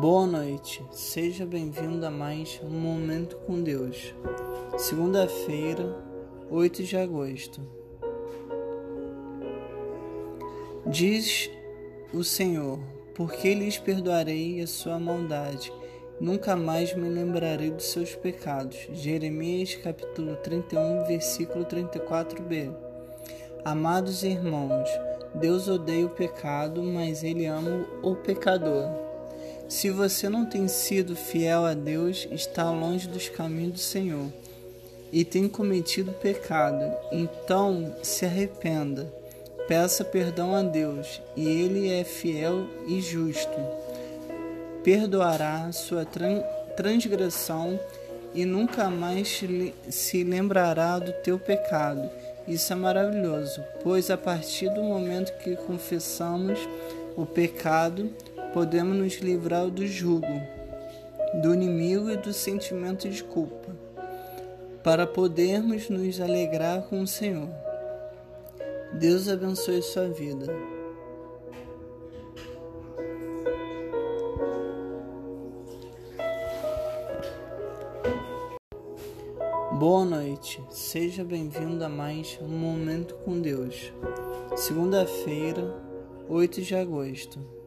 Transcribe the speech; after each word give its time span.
Boa 0.00 0.26
noite, 0.26 0.82
seja 0.92 1.44
bem-vindo 1.44 2.06
a 2.06 2.10
mais 2.10 2.58
um 2.64 2.70
Momento 2.70 3.36
com 3.46 3.60
Deus. 3.60 4.14
Segunda-feira, 4.78 5.94
8 6.50 6.82
de 6.84 6.96
agosto. 6.96 7.60
Diz 10.86 11.50
o 12.14 12.24
Senhor: 12.24 12.78
Porque 13.14 13.52
lhes 13.52 13.76
perdoarei 13.76 14.62
a 14.62 14.66
sua 14.66 14.98
maldade, 14.98 15.70
nunca 16.18 16.56
mais 16.56 16.96
me 16.96 17.06
lembrarei 17.06 17.70
dos 17.70 17.90
seus 17.90 18.14
pecados. 18.14 18.88
Jeremias 18.94 19.74
capítulo 19.74 20.34
31, 20.36 21.04
versículo 21.04 21.66
34b. 21.66 22.74
Amados 23.66 24.22
irmãos, 24.22 24.88
Deus 25.34 25.68
odeia 25.68 26.06
o 26.06 26.08
pecado, 26.08 26.82
mas 26.82 27.22
ele 27.22 27.44
ama 27.44 27.86
o 28.02 28.16
pecador. 28.16 29.09
Se 29.70 29.88
você 29.88 30.28
não 30.28 30.44
tem 30.44 30.66
sido 30.66 31.14
fiel 31.14 31.64
a 31.64 31.74
Deus, 31.74 32.26
está 32.32 32.68
longe 32.72 33.06
dos 33.06 33.28
caminhos 33.28 33.72
do 33.74 33.78
Senhor 33.78 34.26
e 35.12 35.24
tem 35.24 35.48
cometido 35.48 36.10
pecado, 36.12 36.92
então 37.12 37.94
se 38.02 38.26
arrependa. 38.26 39.04
Peça 39.68 40.04
perdão 40.04 40.56
a 40.56 40.62
Deus, 40.64 41.22
e 41.36 41.46
Ele 41.46 41.88
é 41.88 42.02
fiel 42.02 42.66
e 42.88 43.00
justo. 43.00 43.56
Perdoará 44.82 45.70
sua 45.70 46.04
transgressão 46.76 47.78
e 48.34 48.44
nunca 48.44 48.90
mais 48.90 49.40
se 49.88 50.24
lembrará 50.24 50.98
do 50.98 51.12
teu 51.22 51.38
pecado. 51.38 52.10
Isso 52.48 52.72
é 52.72 52.76
maravilhoso, 52.76 53.62
pois 53.84 54.10
a 54.10 54.16
partir 54.16 54.68
do 54.70 54.82
momento 54.82 55.32
que 55.38 55.54
confessamos 55.54 56.58
o 57.16 57.24
pecado, 57.24 58.10
podemos 58.52 58.96
nos 58.96 59.14
livrar 59.14 59.68
do 59.70 59.86
jugo, 59.86 60.26
do 61.42 61.54
inimigo 61.54 62.10
e 62.10 62.16
do 62.16 62.32
sentimento 62.32 63.08
de 63.08 63.22
culpa, 63.22 63.76
para 64.82 65.06
podermos 65.06 65.88
nos 65.88 66.20
alegrar 66.20 66.82
com 66.82 67.02
o 67.02 67.06
Senhor. 67.06 67.48
Deus 68.92 69.28
abençoe 69.28 69.82
sua 69.82 70.08
vida. 70.08 70.46
Boa 79.78 80.04
noite, 80.04 80.62
seja 80.68 81.24
bem-vindo 81.24 81.82
a 81.84 81.88
mais 81.88 82.38
um 82.42 82.48
Momento 82.48 83.14
com 83.24 83.40
Deus. 83.40 83.92
Segunda-feira, 84.56 85.74
8 86.28 86.60
de 86.60 86.74
agosto. 86.74 87.59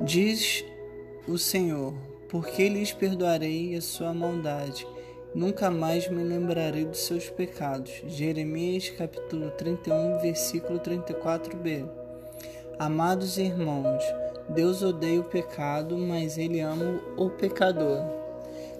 Diz 0.00 0.62
o 1.26 1.38
Senhor: 1.38 1.94
Porque 2.28 2.68
lhes 2.68 2.92
perdoarei 2.92 3.74
a 3.74 3.80
sua 3.80 4.12
maldade, 4.12 4.86
nunca 5.34 5.70
mais 5.70 6.06
me 6.06 6.22
lembrarei 6.22 6.84
dos 6.84 6.98
seus 6.98 7.30
pecados. 7.30 8.02
Jeremias 8.06 8.90
capítulo 8.90 9.50
31, 9.52 10.18
versículo 10.20 10.78
34b. 10.80 11.88
Amados 12.78 13.38
irmãos, 13.38 14.04
Deus 14.50 14.82
odeia 14.82 15.18
o 15.18 15.24
pecado, 15.24 15.96
mas 15.96 16.36
ele 16.36 16.60
ama 16.60 17.00
o 17.16 17.30
pecador. 17.30 18.04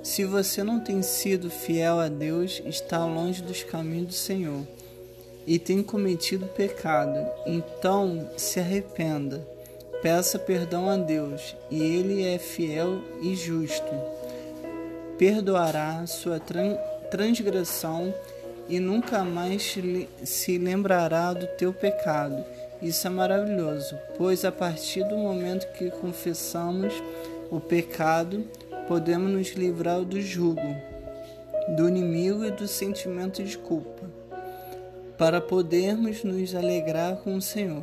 Se 0.03 0.23
você 0.23 0.63
não 0.63 0.81
tem 0.81 1.01
sido 1.01 1.49
fiel 1.49 1.99
a 1.99 2.09
Deus, 2.09 2.63
está 2.67 3.07
longe 3.07 3.43
dos 3.43 3.65
caminhos 3.65 4.09
do 4.09 4.13
Senhor 4.13 4.67
e 5.47 5.59
tem 5.59 5.83
cometido 5.83 6.47
pecado, 6.49 7.27
então 7.47 8.29
se 8.37 8.61
arrependa 8.61 9.56
Peça 10.03 10.39
perdão 10.39 10.89
a 10.89 10.97
Deus, 10.97 11.57
e 11.71 11.83
Ele 11.83 12.27
é 12.27 12.39
fiel 12.39 13.01
e 13.23 13.35
justo. 13.35 13.93
Perdoará 15.19 16.07
sua 16.07 16.41
transgressão 17.11 18.15
e 18.69 18.79
nunca 18.79 19.25
mais 19.25 19.77
se 20.25 20.59
lembrará 20.59 21.33
do 21.33 21.47
teu 21.47 21.73
pecado. 21.73 22.45
Isso 22.83 23.07
é 23.07 23.11
maravilhoso, 23.11 23.99
pois 24.19 24.45
a 24.45 24.53
partir 24.53 25.03
do 25.05 25.17
momento 25.17 25.73
que 25.73 25.91
confessamos 25.91 26.93
o 27.51 27.59
pecado, 27.59 28.45
podemos 28.87 29.31
nos 29.31 29.49
livrar 29.53 30.03
do 30.03 30.21
jugo, 30.21 30.77
do 31.77 31.89
inimigo 31.89 32.45
e 32.45 32.51
do 32.51 32.69
sentimento 32.69 33.43
de 33.43 33.57
culpa, 33.57 34.03
para 35.17 35.41
podermos 35.41 36.23
nos 36.23 36.55
alegrar 36.55 37.17
com 37.17 37.37
o 37.37 37.43
Senhor. 37.43 37.83